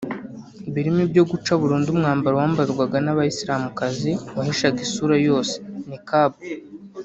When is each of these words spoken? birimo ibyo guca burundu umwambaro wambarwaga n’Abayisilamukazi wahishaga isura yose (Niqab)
birimo 0.73 0.99
ibyo 1.07 1.23
guca 1.31 1.51
burundu 1.61 1.87
umwambaro 1.95 2.33
wambarwaga 2.41 2.97
n’Abayisilamukazi 3.01 4.11
wahishaga 4.37 4.79
isura 4.87 5.15
yose 5.27 5.55
(Niqab) 5.89 6.31